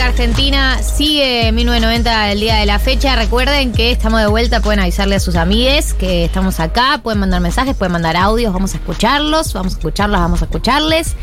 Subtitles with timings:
[0.00, 3.16] República Argentina sigue 1990 el día de la fecha.
[3.16, 7.42] Recuerden que estamos de vuelta, pueden avisarle a sus amigues que estamos acá, pueden mandar
[7.42, 11.16] mensajes, pueden mandar audios, vamos a escucharlos, vamos a escucharlos, vamos a escucharles.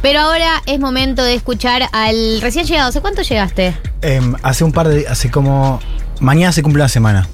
[0.00, 2.90] Pero ahora es momento de escuchar al recién llegado.
[2.90, 3.76] ¿Hace cuánto llegaste?
[4.00, 5.08] Em, hace un par de.
[5.08, 5.80] Hace como.
[6.20, 7.28] Mañana se cumple una semana.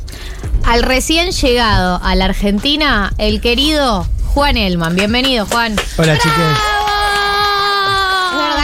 [0.64, 4.96] Al recién llegado a la Argentina, el querido Juan Elman.
[4.96, 5.76] Bienvenido, Juan.
[5.98, 6.79] Hola, chicos.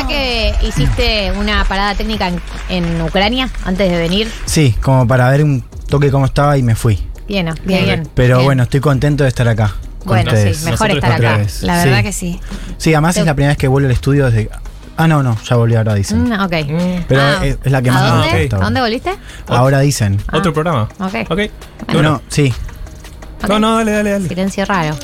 [0.09, 4.31] ¿Es verdad que hiciste una parada técnica en, en Ucrania antes de venir?
[4.45, 6.99] Sí, como para ver un toque cómo estaba y me fui.
[7.29, 8.09] Bien, bien, bien.
[8.15, 8.45] Pero Bien.
[8.47, 9.75] bueno, estoy contento de estar acá.
[10.05, 10.59] Bueno, ustedes.
[10.59, 11.39] sí, mejor Nosotros estar acá.
[11.39, 11.63] vez.
[11.63, 11.89] La Sí.
[11.89, 12.41] verdad que sí.
[12.79, 14.49] Sí, además Te- es la primera vez que vuelvo al estudio desde.
[14.97, 16.29] Ah, no, no, ya volví, ahora dicen.
[16.29, 16.53] Mm, ok.
[17.09, 18.41] Pero Ah, es, es la que más ¿A me dónde?
[18.43, 18.57] gusta.
[18.57, 19.11] ¿A dónde volviste?
[19.49, 20.23] Ahora dicen.
[20.29, 20.39] Ah.
[20.39, 20.89] Otro programa.
[21.01, 21.15] Ok.
[21.31, 21.41] Ok.
[21.93, 22.55] No, no, sí.
[23.43, 23.49] Ok.
[23.49, 24.29] No, no, dale, dale, dale.
[24.29, 24.97] Silencio raro.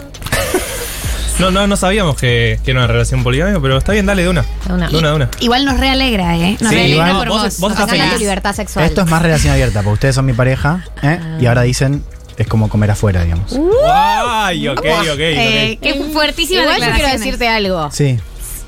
[1.39, 4.29] No, no, no sabíamos que, que era una relación poligámica, pero está bien, dale de
[4.29, 4.43] una.
[4.67, 4.89] De una.
[4.89, 5.31] De una, de una.
[5.41, 6.57] Igual nos realegra, ¿eh?
[6.61, 7.61] Nos Sí, realegra igual por vos- vos.
[7.61, 8.13] vos estás feliz.
[8.13, 8.85] tu libertad sexual.
[8.85, 11.19] Esto es más relación abierta, porque ustedes son mi pareja, ¿eh?
[11.41, 12.05] Y ahora dicen,
[12.37, 13.59] es como comer afuera, digamos.
[13.93, 17.91] Ay, ok, ok, Eh, qué fuertísima Igual yo quiero decirte algo.
[17.91, 18.19] Sí.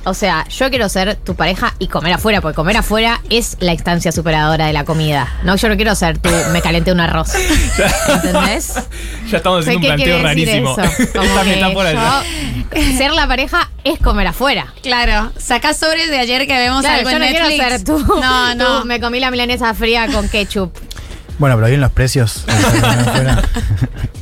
[0.07, 3.73] O sea, yo quiero ser tu pareja y comer afuera, porque comer afuera es la
[3.73, 5.29] instancia superadora de la comida.
[5.45, 7.31] No, yo no quiero ser tú, me calenté un arroz.
[8.25, 8.75] ¿Entendés?
[9.31, 10.77] Ya estamos haciendo un ¿Qué planteo rarísimo.
[10.77, 10.83] yo-
[12.99, 14.67] ser la pareja es comer afuera.
[14.83, 17.55] Claro, sacás sobres de ayer que vemos Claro, algo yo en no Netflix.
[17.55, 17.99] quiero ser tú.
[18.21, 18.81] No, no.
[18.83, 20.73] Tú, me comí la milanesa fría con ketchup.
[21.39, 22.45] Bueno, pero bien los precios.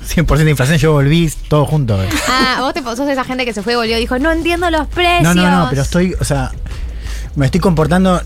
[0.02, 1.98] 100% de inflación, yo volví todo junto.
[2.28, 4.70] Ah, vos te, sos esa gente que se fue y volvió y dijo, no entiendo
[4.70, 5.22] los precios.
[5.22, 6.50] No, no, no, pero estoy, o sea,
[7.36, 8.20] me estoy comportando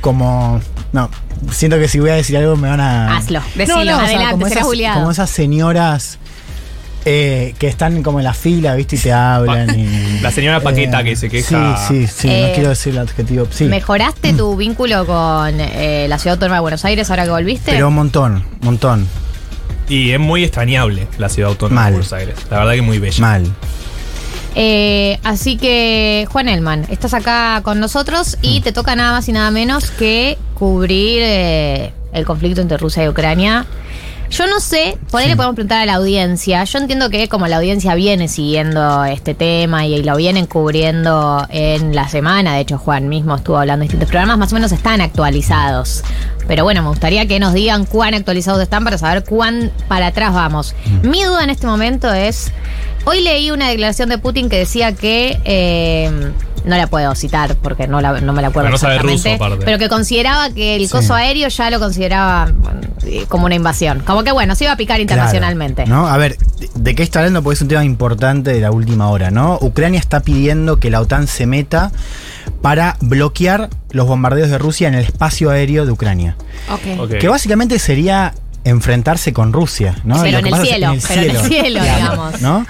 [0.00, 0.60] como.
[0.92, 1.08] No,
[1.50, 3.16] siento que si voy a decir algo me van a.
[3.16, 5.00] Hazlo, No, decilo, no, o sea, adelante, como serás esas, juliado.
[5.00, 6.18] como esas señoras
[7.04, 8.96] eh, que están como en la fila, ¿viste?
[8.96, 9.78] Y te hablan.
[9.78, 11.76] y, La señora Paqueta que se queja.
[11.88, 13.46] Sí, sí, sí, Eh, no quiero decir el adjetivo.
[13.50, 13.64] Sí.
[13.64, 17.72] ¿Mejoraste tu vínculo con eh, la ciudad autónoma de Buenos Aires ahora que volviste?
[17.72, 19.08] Pero un montón, un montón.
[19.92, 21.90] Y es muy extrañable la ciudad autónoma Mal.
[21.92, 22.34] de Buenos Aires.
[22.50, 23.20] La verdad que muy bella.
[23.20, 23.44] Mal.
[24.54, 28.62] Eh, así que, Juan Elman, estás acá con nosotros y Mm.
[28.62, 33.08] te toca nada más y nada menos que cubrir eh, el conflicto entre Rusia y
[33.08, 33.66] Ucrania.
[34.32, 36.64] Yo no sé, por ahí le podemos preguntar a la audiencia.
[36.64, 41.94] Yo entiendo que como la audiencia viene siguiendo este tema y, lo vienen cubriendo en
[41.94, 45.02] la semana, de hecho Juan mismo estuvo hablando de distintos programas, más o menos están
[45.02, 46.02] actualizados.
[46.48, 50.32] Pero bueno, me gustaría que nos digan cuán actualizados están para saber cuán para atrás
[50.32, 50.74] vamos.
[51.02, 52.52] Mi duda en este momento es,
[53.04, 55.38] hoy leí una declaración de Putin que decía que...
[55.44, 56.32] eh,
[56.64, 59.30] no la puedo citar porque no, la- no me la acuerdo Pero no sabe exactamente,
[59.32, 59.64] ruso, aparte.
[59.64, 60.92] pero que consideraba que el Sí.
[60.92, 64.00] coso aéreo ya lo consideraba bueno, eh, como una invasión.
[64.00, 65.84] Como que bueno, se iba a picar internacionalmente.
[65.84, 66.08] Claro, ¿no?
[66.08, 67.42] A ver, ¿de- ¿de qué está hablando?
[67.42, 69.58] Porque es un tema importante de la última hora, ¿no?
[69.60, 71.90] Ucrania está pidiendo que la OTAN se meta
[72.60, 76.36] para bloquear los bombardeos de Rusia en el espacio aéreo de Ucrania.
[76.70, 77.00] Ok.
[77.00, 77.10] Ok.
[77.18, 78.34] Que básicamente sería
[78.64, 80.22] enfrentarse con Rusia, ¿no?
[80.22, 82.40] Pero en el cielo, pero en el cielo, digamos.
[82.40, 82.66] ¿no?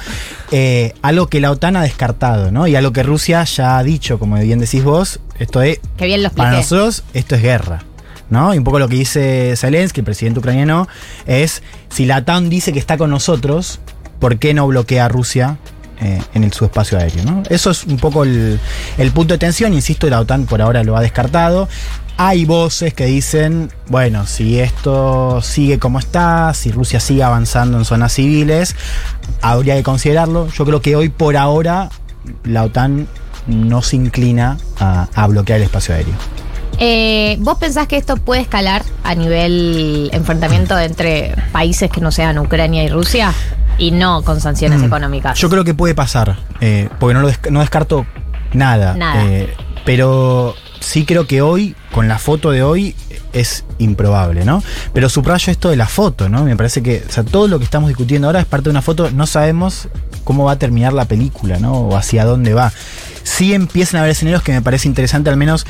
[0.51, 2.67] Eh, algo que la OTAN ha descartado, ¿no?
[2.67, 6.23] Y algo que Rusia ya ha dicho, como bien decís vos, esto es, Que bien
[6.23, 6.47] lo expliqué.
[6.47, 7.85] para nosotros, esto es guerra.
[8.31, 8.55] ¿No?
[8.55, 10.89] Y un poco lo que dice Zelensky, el presidente ucraniano,
[11.27, 13.79] es si la OTAN dice que está con nosotros,
[14.21, 15.59] ¿por qué no bloquea a Rusia
[16.01, 17.25] eh, en el, su espacio aéreo?
[17.25, 17.43] ¿no?
[17.51, 18.59] Eso es un poco el,
[18.97, 21.69] el punto de tensión, insisto, la OTAN por ahora lo ha descartado.
[22.19, 27.85] Hay voces que dicen, bueno, si esto sigue como está, si Rusia sigue avanzando en
[27.85, 28.77] zonas civiles,
[29.41, 30.49] habría que considerarlo.
[30.49, 31.89] Yo creo que hoy por ahora
[32.45, 33.09] la OTAN
[33.47, 36.15] no se inclina a, a bloquear el espacio aéreo.
[36.79, 42.39] Eh, ¿Vos pensás que esto puede escalar a nivel enfrentamiento entre países que no sean
[42.39, 43.33] Ucrania y Rusia?
[43.79, 44.85] Y no con sanciones Mm.
[44.85, 45.39] económicas.
[45.39, 48.07] Yo creo que puede pasar, eh, porque no, lo no descarto
[48.53, 48.95] nada.
[48.95, 49.25] Nada.
[49.27, 49.53] eh,
[49.85, 52.97] pero sí creo que hoy, con la foto de hoy,
[53.33, 54.63] es improbable, ¿no?
[54.93, 56.45] Pero subrayo esto de la foto, ¿no?
[56.45, 59.27] Me parece que, todo lo que estamos discutiendo ahora es parte de una foto, no
[59.27, 59.89] sabemos
[60.25, 61.73] cómo va a terminar la película, ¿no?
[61.75, 62.73] O hacia dónde va.
[63.25, 65.65] Sí empiezan a haber escenarios que me parece interesante al menos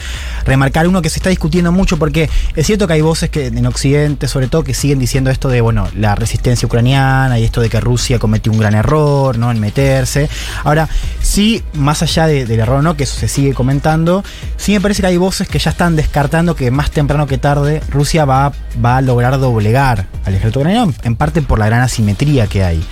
[0.47, 3.67] remarcar uno que se está discutiendo mucho porque es cierto que hay voces que en
[3.67, 7.69] Occidente sobre todo que siguen diciendo esto de bueno la resistencia ucraniana y esto de
[7.69, 10.31] que Rusia cometió un gran error no en meterse
[10.65, 10.89] ahora
[11.21, 14.25] sí más allá de- del error no que eso se sigue comentando
[14.57, 17.83] sí me parece que hay voces que ya están descartando que más temprano que tarde
[17.91, 18.53] Rusia va
[18.83, 22.83] a lograr doblegar al ejército ucraniano en parte por la gran asimetría que hay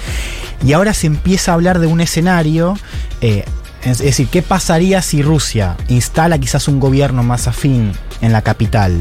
[0.65, 2.77] y ahora se empieza a hablar de un escenario
[3.21, 3.45] eh,
[3.83, 8.99] Es decir, ¿qué pasaría si Rusia instala quizás un gobierno más afín en la capital?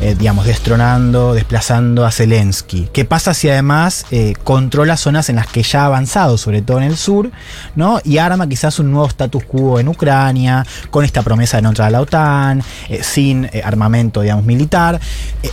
[0.00, 2.88] Eh, digamos, destronando, desplazando a Zelensky.
[2.92, 6.76] ¿Qué pasa si además eh, controla zonas en las que ya ha avanzado, sobre todo
[6.78, 7.30] en el sur,
[7.74, 8.00] ¿no?
[8.04, 11.88] Y arma quizás un nuevo status quo en Ucrania, con esta promesa de no entrar
[11.88, 15.00] a la OTAN, eh, sin armamento, digamos, militar.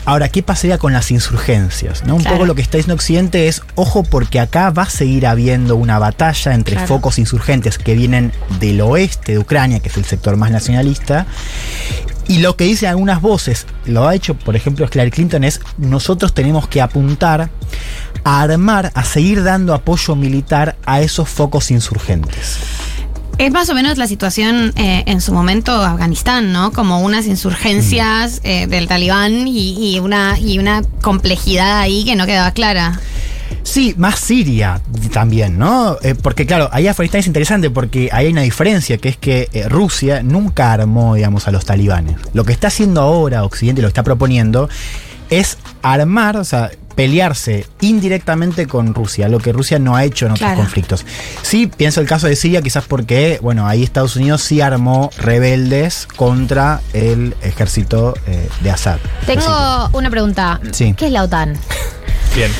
[0.06, 2.04] Ahora, ¿qué pasaría con las insurgencias?
[2.06, 2.16] ¿no?
[2.16, 2.36] Un Claro.
[2.38, 5.98] poco lo que está diciendo Occidente es, ojo, porque acá va a seguir habiendo una
[5.98, 6.88] batalla entre Claro.
[6.88, 8.31] focos insurgentes que vienen
[8.68, 11.26] del oeste de Ucrania, que es el sector más nacionalista.
[12.28, 16.34] Y lo que dicen algunas voces, lo ha hecho por ejemplo Hillary Clinton, es nosotros
[16.34, 17.50] tenemos que apuntar
[18.24, 22.58] a armar, a seguir dando apoyo militar a esos focos insurgentes.
[23.38, 26.72] Es más o menos la situación eh, en su momento Afganistán, ¿no?
[26.72, 32.26] Como unas insurgencias eh, del talibán y, y una, y una complejidad ahí que no
[32.26, 33.00] quedaba clara.
[33.64, 34.80] Sí, más Siria
[35.12, 35.98] también, ¿no?
[36.02, 39.50] Eh, porque claro, ahí Afganistán es interesante porque ahí hay una diferencia, que es que
[39.54, 42.16] eh, Rusia nunca armó, digamos, a los talibanes.
[42.34, 44.70] Lo que está haciendo ahora Occidente, lo que está proponiendo,
[45.30, 50.32] es armar, o sea, pelearse indirectamente con Rusia, lo que Rusia no ha hecho en
[50.34, 50.62] otros Claro.
[50.62, 51.06] conflictos.
[51.42, 56.08] Sí, pienso el caso de Siria, quizás porque, bueno, ahí Estados Unidos sí armó rebeldes
[56.16, 58.98] contra el ejército eh, de Assad.
[59.26, 60.62] Tengo una pregunta.
[60.72, 60.94] Sí.
[60.96, 61.58] ¿Qué es la OTAN?
[62.36, 62.52] Bien.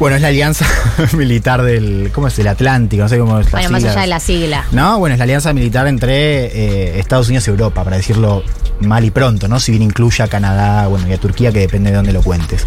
[0.00, 0.64] Bueno, es la alianza
[1.12, 2.10] militar del.
[2.14, 2.38] ¿Cómo es?
[2.38, 3.96] El Atlántico, no sé cómo es las Bueno, más siglas.
[3.96, 4.64] allá de la sigla.
[4.72, 8.42] No, bueno, es la alianza militar entre eh, Estados Unidos y Europa, para decirlo
[8.80, 9.60] mal y pronto, ¿no?
[9.60, 12.66] Si bien incluye a Canadá, bueno, y a Turquía, que depende de dónde lo cuentes.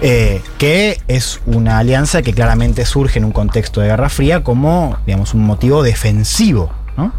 [0.00, 4.96] Eh, que es una alianza que claramente surge en un contexto de Guerra Fría como,
[5.04, 6.72] digamos, un motivo defensivo.
[7.00, 7.12] ¿No?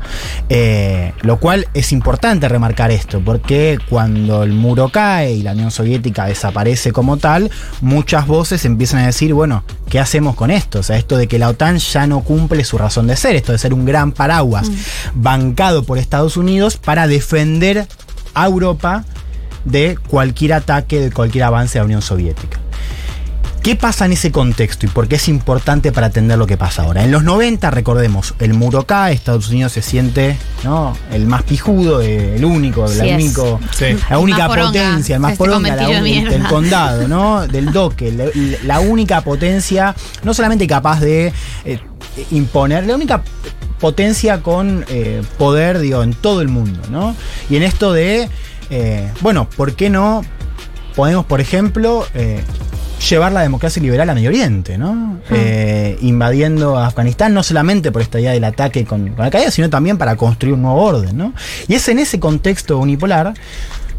[0.49, 5.71] Eh, lo cual es importante remarcar esto, porque cuando el muro cae y la Unión
[5.71, 7.49] Soviética desaparece como tal,
[7.81, 10.79] muchas voces empiezan a decir, bueno, ¿qué hacemos con esto?
[10.79, 13.51] O sea, esto de que la OTAN ya no cumple su razón de ser, esto
[13.51, 14.69] de ser un gran paraguas
[15.15, 17.87] bancado por Estados Unidos para defender
[18.33, 19.03] a Europa
[19.65, 22.60] de cualquier ataque, de cualquier avance de la Unión Soviética.
[23.63, 26.81] ¿Qué pasa en ese contexto y por qué es importante para entender lo que pasa
[26.81, 27.03] ahora?
[27.03, 30.97] En los 90, recordemos, el muro cae, Estados Unidos se siente ¿no?
[31.11, 33.13] el más pijudo, eh, el único, Sí la, es.
[33.23, 33.85] único, Sí.
[34.09, 36.31] la El única más poronga potencia, el más este poronga, la mierda.
[36.31, 37.45] del condado, ¿no?
[37.47, 38.25] del doque, la,
[38.63, 41.31] la única potencia, no solamente capaz de
[41.63, 41.79] eh,
[42.31, 43.21] imponer, la única
[43.79, 47.15] potencia con eh, poder, digo, en todo el mundo, ¿no?
[47.49, 48.27] Y en esto de,
[48.71, 50.23] eh, bueno, ¿por qué no
[50.95, 52.43] podemos, por ejemplo, eh,
[53.09, 55.19] llevar la democracia liberal a Medio Oriente, ¿no?
[55.29, 59.51] Eh, invadiendo a Afganistán, no solamente por esta idea del ataque con, con Al Qaeda,
[59.51, 61.33] sino también para construir un nuevo orden, ¿no?
[61.67, 63.33] Y es en ese contexto unipolar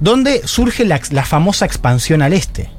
[0.00, 2.70] donde surge la, la famosa expansión al este.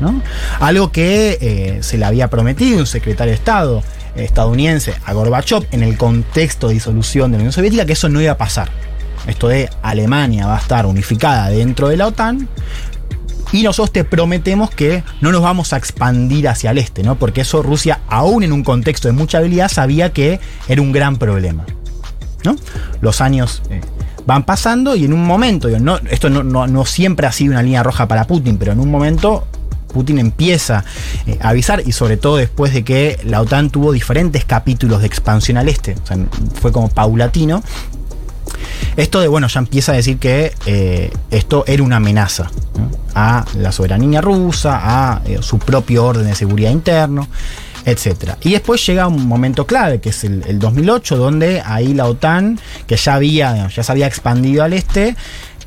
[0.00, 0.22] ¿no?
[0.60, 3.82] Algo que eh, se le había prometido un secretario de Estado
[4.16, 8.20] estadounidense a Gorbachev en el contexto de disolución de la Unión Soviética, que eso no
[8.20, 8.70] iba a pasar.
[9.26, 12.48] Esto de Alemania va a estar unificada dentro de la OTAN.
[13.52, 17.16] Y nosotros te prometemos que no nos vamos a expandir hacia el este, ¿no?
[17.16, 21.16] Porque eso Rusia, aún en un contexto de mucha habilidad, sabía que era un gran
[21.18, 21.64] problema.
[22.44, 22.56] ¿no?
[23.00, 23.80] Los años eh,
[24.26, 25.68] van pasando y en un momento,
[26.10, 28.90] esto no, no- no siempre ha sido una línea roja para Putin, pero en un
[28.90, 29.46] momento
[29.92, 30.84] Putin empieza
[31.26, 35.06] eh, a avisar y sobre todo después de que la OTAN tuvo diferentes capítulos de
[35.06, 35.94] expansión al este,
[36.60, 37.62] fue como paulatino.
[38.96, 42.50] Esto de, bueno, ya empieza a decir que eh, esto era una amenaza
[43.14, 47.28] a la soberanía rusa, a eh, su propio orden de seguridad interno,
[47.84, 48.34] etc.
[48.42, 52.58] Y después llega un momento clave, que es el, el 2008, donde ahí la OTAN,
[52.86, 55.16] que ya, había, ya se había expandido al este,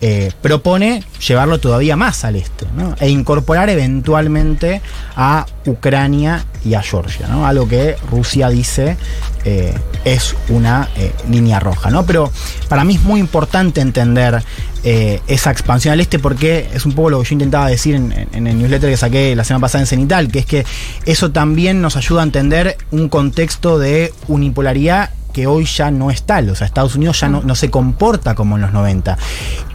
[0.02, 2.66] eh, propone llevarlo todavía más al este
[3.00, 4.82] e incorporar eventualmente
[5.16, 7.46] a Ucrania y a Georgia, ¿no?
[7.46, 8.98] algo que Rusia dice
[9.46, 11.92] eh, es una eh, línea roja.
[11.92, 12.06] ¿no?
[12.06, 12.32] Pero
[12.68, 14.44] para mí es muy importante entender
[14.84, 18.48] eh, esa expansión al este porque es un poco lo que yo intentaba decir en,
[18.48, 20.66] el newsletter que saqué la semana pasada en Cenital, que es que
[21.06, 26.24] eso también nos ayuda a entender un contexto de unipolaridad que hoy ya no es
[26.24, 26.50] tal.
[26.50, 29.18] O sea, Estados Unidos ya no, no se comporta como en los 90.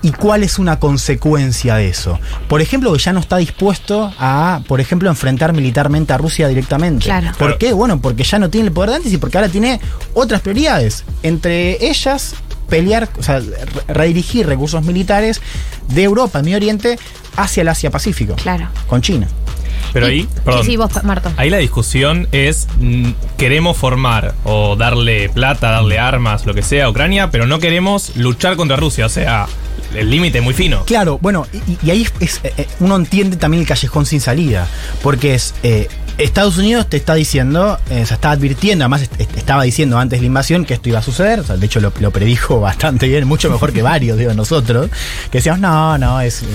[0.00, 2.18] ¿Y cuál es una consecuencia de eso?
[2.48, 7.04] Por ejemplo, que ya no está dispuesto a, por ejemplo, enfrentar militarmente a Rusia directamente.
[7.04, 7.32] Claro.
[7.38, 7.74] ¿Por qué?
[7.74, 9.78] Bueno, porque ya no tiene el poder de antes y porque ahora tiene
[10.14, 11.04] otras prioridades.
[11.22, 12.34] Entre ellas,
[12.70, 15.42] pelear, o sea, re- redirigir recursos militares
[15.88, 16.98] de Europa, Medio Oriente,
[17.36, 18.34] hacia el Asia-Pacífico.
[18.36, 18.68] Claro.
[18.86, 19.28] Con China.
[19.92, 20.64] Pero ahí, perdón.
[20.64, 21.32] Sí, sí, vos, Marto.
[21.36, 26.86] Ahí la discusión es, mm, queremos formar o darle plata, darle armas, lo que sea
[26.86, 29.06] a Ucrania, pero no queremos luchar contra Rusia.
[29.06, 29.46] O sea,
[29.94, 30.84] el límite es muy fino.
[30.84, 34.68] Claro, bueno, y, y ahí es, eh, eh, uno entiende también el callejón sin salida,
[35.02, 35.88] porque es, eh,
[36.18, 40.18] Estados Unidos te está diciendo, eh, se está advirtiendo, además est- est- estaba diciendo antes
[40.18, 42.60] de la invasión que esto iba a suceder, o sea, de hecho lo, lo predijo
[42.60, 44.90] bastante bien, mucho mejor que varios, digo, nosotros,
[45.30, 46.48] que decíamos, no, no, es, es-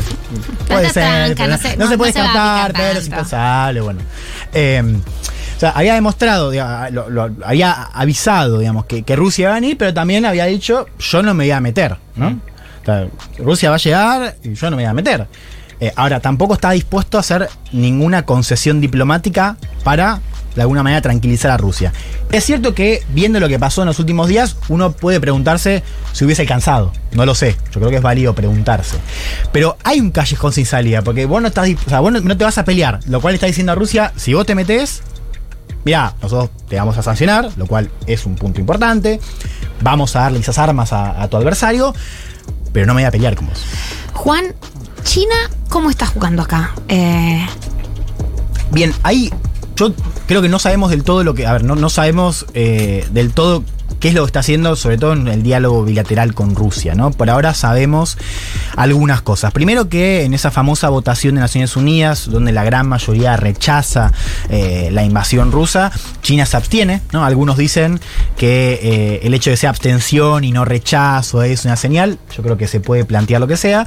[0.68, 3.06] puede ser, tranca, pero no no, se- no no- se puede no se pero es
[3.08, 4.00] impensable, bueno.
[4.54, 4.84] Eh,
[5.56, 9.60] o sea, había demostrado, diga, lo- lo- había avisado, digamos, que, que Rusia va a
[9.60, 12.28] venir, pero también había dicho, yo no me voy a meter, ¿no?
[12.82, 13.08] O sea,
[13.40, 15.26] Rusia va a llegar y yo no me voy a meter.
[15.86, 20.20] Eh, ahora, tampoco está dispuesto a hacer ninguna concesión diplomática para,
[20.56, 21.94] de alguna manera, tranquilizar a Rusia.
[22.32, 26.26] Es cierto que, viendo lo que pasó en los últimos días, uno puede preguntarse si
[26.26, 26.92] hubiese alcanzado.
[27.12, 27.56] No lo sé.
[27.72, 28.98] Yo creo que es válido preguntarse.
[29.52, 32.44] Pero hay un callejón sin salida, porque vos no estás, o sea, vos no, te
[32.44, 33.00] vas a pelear.
[33.08, 35.04] Lo cual está diciendo a Rusia, si vos te metés,
[35.84, 39.20] Mirá, nosotros te vamos a sancionar, lo cual es un punto importante.
[39.82, 41.94] Vamos a darle esas armas a tu adversario,
[42.74, 43.64] pero no me voy a pelear con vos.
[44.14, 44.56] Juan,
[45.04, 45.36] China,
[45.76, 46.74] ¿cómo está jugando acá?
[46.88, 47.46] Eh,
[48.72, 49.30] Bien, ahí
[49.76, 49.94] yo
[50.26, 51.46] creo que no sabemos del todo lo que.
[51.46, 53.62] A ver, no, no sabemos eh, del todo
[54.00, 57.12] qué es lo que está haciendo, sobre todo en el diálogo bilateral con Rusia, ¿no?
[57.12, 58.18] Por ahora sabemos
[58.78, 59.52] algunas cosas.
[59.52, 64.14] Primero que en esa famosa votación de Naciones Unidas, donde la gran mayoría rechaza
[64.50, 65.92] eh, la invasión rusa,
[66.22, 67.26] China se abstiene, ¿no?
[67.26, 68.00] Algunos dicen
[68.38, 72.18] que el hecho de ser abstención y no rechazo es una señal.
[72.34, 73.86] Yo creo que se puede plantear lo que sea.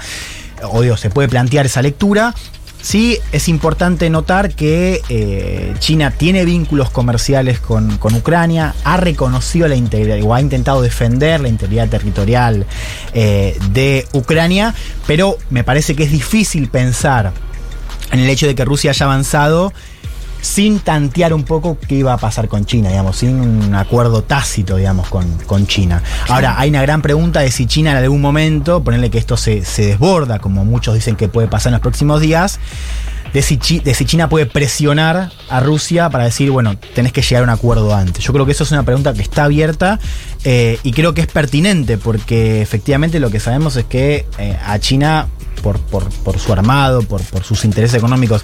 [0.63, 2.35] O se puede plantear esa lectura.
[2.81, 9.67] Sí, es importante notar que eh, China tiene vínculos comerciales con, con Ucrania, ha reconocido
[9.67, 12.67] la integridad o ha intentado defender la integridad territorial
[13.15, 14.75] eh, de Ucrania,
[15.09, 17.33] pero me parece que es difícil pensar
[18.13, 19.73] en el hecho de que Rusia haya avanzado
[20.41, 24.77] sin tantear un poco qué iba a pasar con China, digamos, sin un acuerdo tácito,
[24.77, 26.03] digamos, con, con China.
[26.29, 29.65] Ahora, hay una gran pregunta de si China en algún momento, ponerle que esto se,
[29.65, 32.59] se desborda, como muchos dicen que puede pasar en los próximos días,
[33.33, 37.43] de si, de si China puede presionar a Rusia para decir, bueno, tenés que llegar
[37.43, 38.25] a un acuerdo antes.
[38.25, 39.99] Yo creo que eso es una pregunta que está abierta
[40.45, 44.79] eh, y creo que es pertinente porque efectivamente lo que sabemos es que eh, a
[44.79, 45.29] China
[45.59, 48.43] por, por, por su armado, por, por sus intereses económicos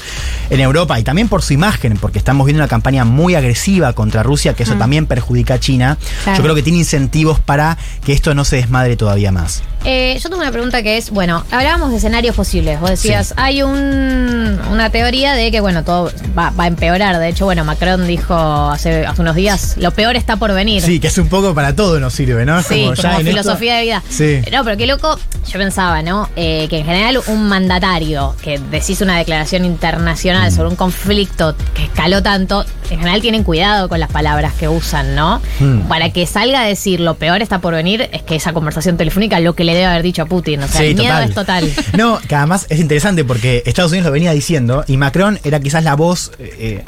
[0.50, 4.22] en Europa y también por su imagen, porque estamos viendo una campaña muy agresiva contra
[4.22, 5.98] Rusia, que eso también perjudica a China.
[6.24, 6.38] Claro.
[6.38, 9.62] Yo creo que tiene incentivos para que esto no se desmadre todavía más.
[9.86, 12.80] Eh, yo tengo una pregunta que es, bueno, hablábamos de escenarios posibles.
[12.80, 17.18] Vos decías, hay un, una teoría de que, bueno, todo va, va a empeorar.
[17.18, 20.82] De hecho, bueno, Macron dijo hace, hace unos días, lo peor está por venir.
[20.82, 22.62] Sí, que es un poco para todo nos sirve, ¿no?
[22.62, 24.02] Sí, como, ya en esto- filosofía de vida.
[24.08, 24.40] Sí.
[24.50, 25.18] No, pero qué loco,
[25.52, 26.30] yo pensaba, ¿no?
[26.34, 30.54] Eh, que en general un mandatario que decís una declaración internacional Mm.
[30.54, 35.14] sobre un conflicto que escaló tanto, en general tienen cuidado con las palabras que usan,
[35.14, 35.40] ¿no?
[35.60, 35.80] Mm.
[35.88, 39.40] Para que salga a decir lo peor está por venir, es que esa conversación telefónica
[39.40, 40.62] lo que le debe haber dicho a Putin.
[40.62, 41.64] O sea, Sí, el miedo total.
[41.64, 41.86] es total.
[41.98, 45.84] No, que además es interesante porque Estados Unidos lo venía diciendo y Macron era quizás
[45.84, 46.84] la voz eh,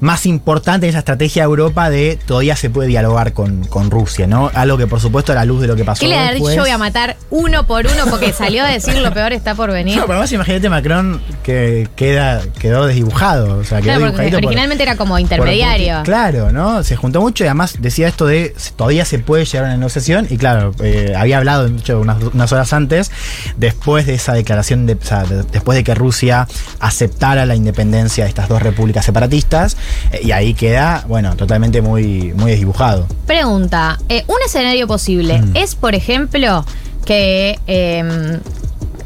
[0.00, 4.26] más importante en esa estrategia de Europa de todavía se puede dialogar con, con Rusia,
[4.26, 4.50] ¿no?
[4.54, 6.00] Algo que por supuesto a la luz de lo que pasó.
[6.00, 6.54] ¿Qué le ha dicho?
[6.54, 9.70] Yo voy a matar uno por uno porque salió a decir lo peor está por
[9.70, 9.96] venir.
[9.96, 13.58] No, pero además imagínate Macron que queda, quedó desdibujado.
[13.58, 16.02] O sea, quedó Claro, porque dibujadito por- originalmente era como por intermediario.
[16.04, 16.82] Claro, ¿no?
[16.82, 20.26] Se juntó mucho y además decía esto de todavía se puede llegar a una negociación.
[20.30, 21.68] Y claro, eh, había hablado,
[21.98, 23.10] unas, unas horas antes,
[23.56, 26.46] después de esa declaración, de, o sea, de- después de que Rusia
[26.80, 29.76] aceptara la independencia de estas dos repúblicas separatistas.
[30.12, 33.06] eh, y ahí queda, bueno, totalmente muy, muy desdibujado.
[33.26, 35.56] Pregunta, eh, un escenario posible Mm.
[35.56, 36.64] es, por ejemplo,
[37.04, 38.38] que eh,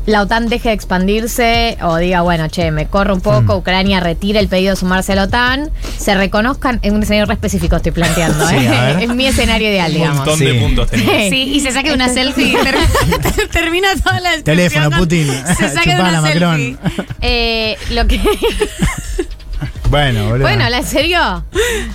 [0.07, 3.59] la OTAN deje de expandirse o diga, bueno, che, me corro un poco, Mm.
[3.59, 7.35] Ucrania retira el pedido de sumarse a la OTAN, se reconozcan, en un escenario re
[7.35, 8.97] específico estoy planteando, Sí, ¿eh?
[9.01, 10.17] es mi escenario ideal, Un digamos.
[10.19, 10.45] montón Sí.
[10.45, 11.29] de puntos tenía.
[11.31, 15.27] sí, y se saque una selfie y ter- termina toda la descripción Teléfono, con- Putin.
[15.57, 16.57] Se saque Chupala, una Macron.
[16.57, 17.05] selfie.
[17.23, 18.21] Eh, lo que
[19.91, 20.43] Bueno, boludo.
[20.49, 21.45] Bueno, ¿la en serio?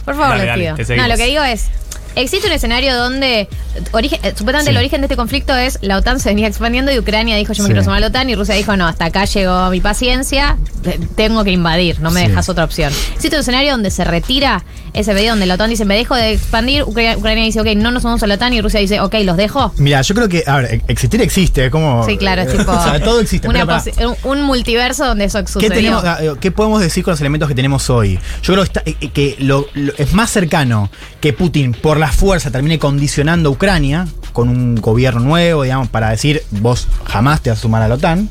[0.06, 0.96] Por favor, Dale, pido.
[0.96, 1.68] no, lo que digo es.
[2.16, 3.48] Existe un escenario donde
[3.92, 4.70] origen, eh, supuestamente Sí.
[4.72, 7.64] el origen de este conflicto es la OTAN se venía expandiendo y Ucrania dijo yo
[7.64, 7.72] me Sí.
[7.74, 11.00] quiero sumar a la OTAN y Rusia dijo no, hasta acá llegó mi paciencia, te-
[11.16, 12.28] tengo que invadir, no me Sí.
[12.30, 12.92] dejas otra opción.
[13.14, 14.64] Existe un escenario donde se retira
[14.94, 17.92] ese pedido, donde la OTAN dice me dejo de expandir, Ucrania, Ucrania dice ok, no
[17.92, 19.72] nos sumamos a la OTAN y Rusia dice ok, los dejo.
[19.78, 22.06] Mira, yo creo que, a ver, existir existe, como.
[22.06, 23.48] Sí, claro, es tipo O sea, todo existe.
[23.48, 25.70] una posi- un, multiverso donde eso ¿Qué, sucedió.
[25.76, 28.20] tenemos, eh, ¿Qué podemos decir con los elementos que tenemos hoy?
[28.42, 30.90] Yo creo que, está- eh, que lo- lo- es más cercano
[31.22, 36.10] que Putin por la fuerza termine condicionando a Ucrania con un gobierno nuevo, digamos, para
[36.10, 38.30] decir vos jamás te vas a sumar a la OTAN,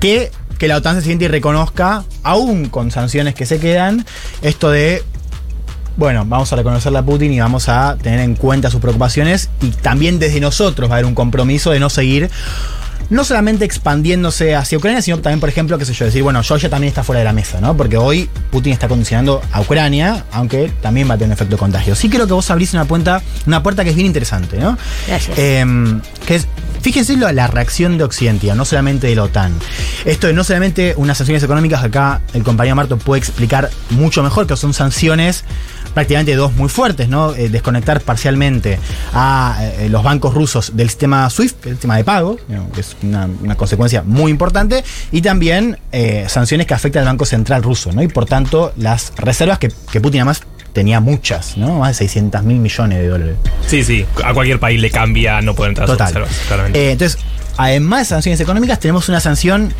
[0.00, 4.04] que que la OTAN se siente y reconozca, aún con sanciones que se quedan,
[4.42, 5.04] esto de
[5.96, 9.70] bueno, vamos a reconocerle a Putin y vamos a tener en cuenta sus preocupaciones y
[9.70, 12.30] también desde nosotros va a haber un compromiso de no seguir
[13.10, 16.68] no solamente expandiéndose hacia Ucrania, sino también, por ejemplo, qué sé yo, decir, bueno, Georgia
[16.68, 17.76] también está fuera de la mesa, ¿no?
[17.76, 21.60] Porque hoy Putin está condicionando a Ucrania, aunque también va a tener un efecto de
[21.60, 21.94] contagio.
[21.94, 24.76] Sí creo que vos abrís una puerta, una puerta que es bien interesante, ¿no?
[25.06, 25.38] Gracias.
[25.38, 25.64] Eh,
[26.26, 26.46] que es,
[26.82, 29.52] fíjense lo- la reacción de Occidente, no solamente de la OTAN.
[30.04, 34.46] Esto es no solamente unas sanciones económicas, acá el compañero Marto puede explicar mucho mejor,
[34.46, 35.44] que son sanciones
[35.94, 37.34] prácticamente dos muy fuertes, ¿no?
[37.34, 38.78] Eh, desconectar parcialmente
[39.12, 42.38] a eh, los bancos rusos del sistema SWIFT, el sistema de pago,
[42.74, 47.24] que es una, una consecuencia muy importante, y también eh, sanciones que afectan al Banco
[47.24, 48.02] Central ruso, ¿no?
[48.02, 50.42] Y por tanto, las reservas que, que Putin además
[50.72, 51.78] tenía muchas, ¿no?
[51.80, 53.36] Más de 600 mil millones de dólares.
[53.66, 54.04] Sí, sí.
[54.24, 56.14] A cualquier país le cambia no poder entrar a sus Total.
[56.14, 56.92] reservas, claramente.
[56.92, 57.20] Entonces,
[57.56, 59.72] además de sanciones económicas, tenemos una sanción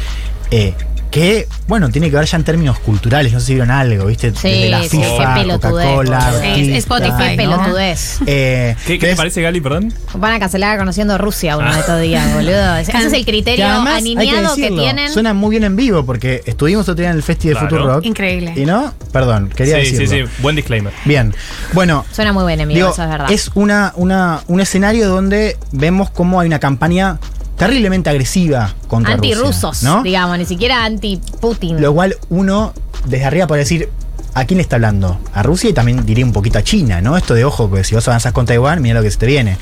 [0.50, 0.74] eh,
[1.10, 3.32] que, bueno, tiene que ver ya en términos culturales.
[3.32, 4.32] No sé si vieron algo, ¿viste?
[4.34, 8.18] Sí, Desde la FIFA, Coca-Cola, Spotify, pelotudez.
[8.26, 9.92] Eh, ¿Qué, qué te parece, Gali, perdón?
[10.14, 11.74] Van a cancelar conociendo Rusia uno Ah.
[11.74, 12.76] de estos días, boludo.
[12.78, 15.12] Ese es el que criterio aniñado que, decirlo, tienen.
[15.12, 17.76] Suena muy bien en vivo porque estuvimos otro día en el Festival de Claro.
[17.76, 18.04] Futuro Rock.
[18.06, 18.52] Increíble.
[18.56, 20.26] Y no, perdón, quería sí, decirlo.
[20.26, 20.42] sí, sí.
[20.42, 20.92] Buen disclaimer.
[21.04, 21.34] Bien.
[21.72, 23.30] Bueno, Suena muy bien en vivo, Digo, eso es verdad.
[23.30, 27.18] es una, una, un escenario donde vemos cómo hay una campaña
[27.58, 30.02] terriblemente agresiva contra Rusia, Antirrusos, ¿no?
[30.02, 31.80] digamos, ni siquiera anti-Putin.
[31.82, 32.72] Lo cual uno
[33.04, 33.88] desde arriba puede decir,
[34.34, 35.20] ¿a quién le está hablando?
[35.34, 37.16] A Rusia y también diría un poquito a China, ¿no?
[37.16, 39.58] Esto de ojo, que si vos avanzás con Taiwán, mira lo que se te viene.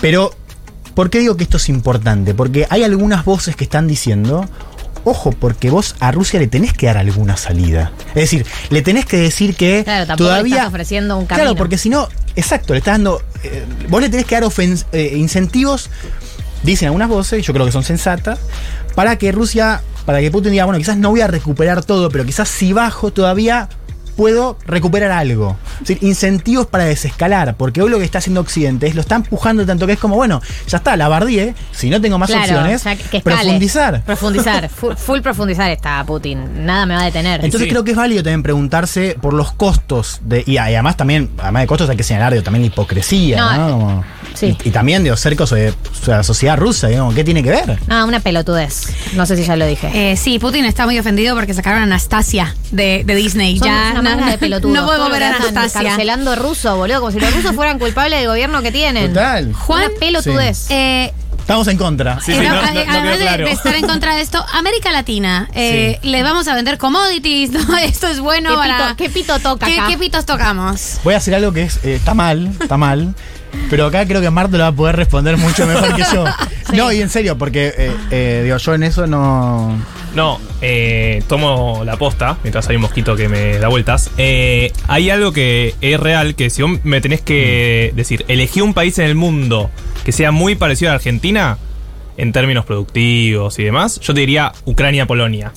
[0.00, 0.34] Pero,
[0.94, 2.34] ¿por qué digo que esto es importante?
[2.34, 4.48] Porque hay algunas voces que están diciendo,
[5.04, 7.92] ojo, porque vos a Rusia le tenés que dar alguna salida.
[8.08, 10.56] Es decir, le tenés que decir que Claro, le todavía...
[10.56, 11.44] estás ofreciendo un camino.
[11.44, 13.22] Claro, porque si no, exacto, le estás dando...
[13.44, 14.50] eh, vos le tenés que dar
[14.92, 15.90] eh, incentivos
[16.66, 18.38] dicen algunas voces, yo creo que son sensatas,
[18.94, 22.24] para que Rusia, para que Putin diga, bueno, quizás no voy a recuperar todo, pero
[22.26, 23.68] quizás si bajo todavía
[24.16, 25.58] puedo recuperar algo.
[25.74, 29.16] Es decir, incentivos para desescalar, porque hoy lo que está haciendo Occidente es lo está
[29.16, 32.44] empujando tanto que es como, bueno, ya está, la bardí, si no tengo más Claro,
[32.44, 33.36] opciones, o sea, que escale.
[33.36, 34.02] profundizar.
[34.04, 34.68] Profundizar.
[34.74, 36.64] Full, full profundizar está Putin.
[36.64, 37.44] Nada me va a detener.
[37.44, 37.68] Entonces Sí.
[37.68, 41.64] creo que es válido también preguntarse por los costos de, y, y además también, además
[41.64, 43.70] de costos hay que señalar digo, también la hipocresía, No, ¿no?
[43.70, 44.04] Como-
[44.36, 44.56] sí.
[44.64, 45.74] y, y también de cercos de, de
[46.06, 47.78] la sociedad rusa, digamos, ¿qué tiene que ver?
[47.88, 48.88] Ah, una pelotudez.
[49.14, 50.12] No sé si ya lo dije.
[50.12, 53.58] Eh, sí, Putin está muy ofendido porque sacaron a Anastasia de, de Disney.
[53.58, 54.74] Son ya una manga de pelotudos.
[54.74, 55.82] no podemos ver a Anastasia.
[55.82, 57.00] Cancelando ruso, boludo.
[57.00, 59.08] Como si los rusos fueran culpables del gobierno que tienen.
[59.12, 59.52] Total.
[59.52, 60.66] Juan, Una pelotudez.
[60.70, 61.12] Eh,
[61.46, 62.18] Estamos en contra.
[62.20, 63.44] Sí, sí, no, no- no- eh, no además quedó de- claro.
[63.46, 67.76] de, estar en contra de esto, América Latina, eh, le vamos a vender commodities, ¿no?
[67.84, 68.78] Esto es bueno ¿Qué para...
[68.78, 69.88] pito- qué pito toca ¿Qué, acá?
[69.88, 70.98] qué pitos tocamos?
[71.04, 73.14] Voy a hacer algo que es, eh, está mal, está mal.
[73.70, 76.24] Pero acá creo que Marto lo va a poder responder mucho mejor que yo.
[76.74, 79.78] No, y en serio, porque eh, eh, digo, yo en eso no.
[80.16, 84.10] No, eh, tomo la posta mientras hay un mosquito que me da vueltas.
[84.18, 88.74] Eh, hay algo que es real, que si vos me tenés que decir, elegí un
[88.74, 89.70] país en el mundo
[90.06, 91.58] que sea muy parecido a Argentina,
[92.16, 95.52] en términos productivos y demás, yo te diría Ucrania-Polonia.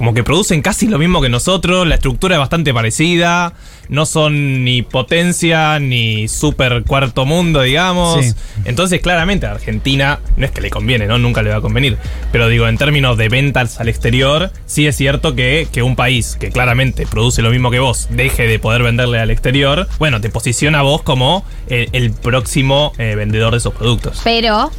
[0.00, 3.52] Como que producen casi lo mismo que nosotros, la estructura es bastante parecida,
[3.90, 8.24] no son ni potencia ni super cuarto mundo, digamos.
[8.24, 8.32] Sí.
[8.64, 11.18] Entonces, claramente, a Argentina no es que le conviene, ¿no?
[11.18, 11.98] Nunca le va a convenir.
[12.32, 16.38] Pero digo, en términos de ventas al exterior, sí es cierto que, que un país
[16.40, 20.30] que claramente produce lo mismo que vos deje de poder venderle al exterior, bueno, te
[20.30, 24.18] posiciona a vos como el, el próximo eh, vendedor de esos productos.
[24.24, 24.70] Pero,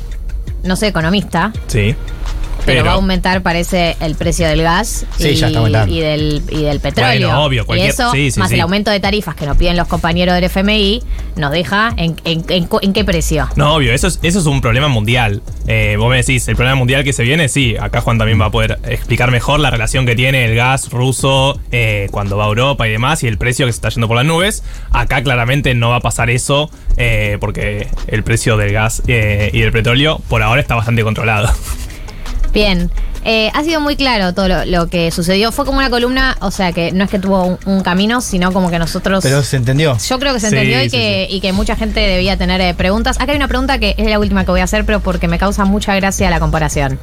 [0.64, 1.96] no soy economista, Sí.
[2.66, 5.94] Pero, va a aumentar, parece, el precio del gas Sí, y, ya está aumentando.
[5.94, 7.28] y del, y del petróleo.
[7.30, 9.78] Bueno, obvio, y cualquier- eso, sí, sí, más el aumento de tarifas que nos piden
[9.78, 11.02] los compañeros del FMI,
[11.36, 13.48] nos deja en, en- en- en qué precio.
[13.56, 15.42] No, obvio, eso es, eso es un problema mundial.
[15.68, 18.46] Eh, vos me decís, el problema mundial que se viene, sí, acá Juan también va
[18.46, 22.48] a poder explicar mejor la relación que tiene el gas ruso eh, cuando va a
[22.48, 24.64] Europa y demás y el precio que se está yendo por las nubes.
[24.92, 29.12] Acá claramente no va a pasar eso eh, porque el precio del gas y
[29.60, 31.50] del petróleo por ahora está bastante controlado.
[32.54, 32.92] Bien.
[33.24, 35.52] Eh, ha sido muy claro todo lo, lo que sucedió.
[35.52, 38.52] Fue como una columna, o sea que no es que tuvo un, un camino, sino
[38.52, 39.24] como que nosotros.
[39.24, 39.96] Pero se entendió.
[40.00, 42.60] Yo creo que se Sí, entendió y, sí, que, y que mucha gente debía tener
[42.62, 43.18] eh, preguntas.
[43.20, 45.38] Acá hay una pregunta que es la última que voy a hacer, pero porque me
[45.38, 47.00] causa mucha gracia la comparación.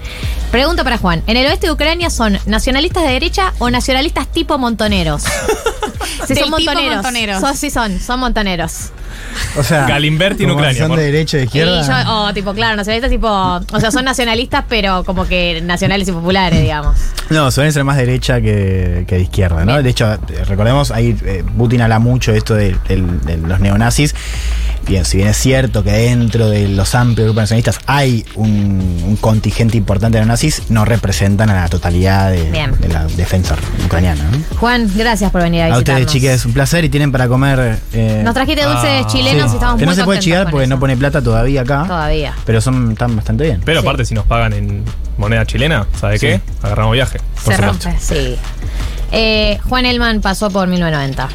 [0.51, 1.23] Pregunta para Juan.
[1.29, 5.23] ¿En el oeste de Ucrania son nacionalistas de derecha o nacionalistas tipo montoneros?
[6.27, 6.95] Sí, son tipo montoneros.
[6.97, 7.41] montoneros.
[7.41, 8.91] Son- sí, son, son montoneros.
[9.57, 11.83] O sea, Galimberti en Ucrania, Son por- de derecha y de izquierda.
[11.83, 13.29] Y yo, o tipo, claro, nacionalistas tipo.
[13.29, 16.97] O sea, son nacionalistas, pero como que nacionales y populares, digamos.
[17.31, 19.73] No, suelen ser más derecha que, que de izquierda, ¿no?
[19.73, 19.83] Bien.
[19.85, 24.15] De hecho, recordemos, ahí eh, Putin habla mucho de esto de, del- de los neonazis.
[24.87, 29.17] Bien, si bien es cierto que dentro de los amplios grupos nacionalistas hay un, un
[29.17, 33.55] contingente importante de neonazis, no representan a la totalidad de, de la defensa
[33.85, 34.23] ucraniana.
[34.33, 34.57] ¿no?
[34.59, 36.07] Juan, gracias por venir a A visitarnos.
[36.07, 37.79] ustedes, chicas, un placer y tienen para comer.
[37.93, 39.07] eh, Nos trajiste dulces Ah.
[39.13, 40.75] Chilenos y estamos que no se puede chigar porque eso.
[40.75, 41.85] no pone plata todavía acá.
[41.87, 42.35] Todavía.
[42.45, 43.61] Pero son están bastante bien.
[43.65, 43.87] Pero Sí.
[43.87, 44.85] aparte, si nos pagan en
[45.17, 46.27] moneda chilena, ¿sabe Sí.
[46.27, 46.41] qué?
[46.63, 47.19] Agarramos viaje.
[47.35, 47.67] Se supuesto.
[47.67, 47.95] rompe.
[48.01, 48.37] Sí.
[49.13, 51.29] Eh, Juan Elman pasó por 1990.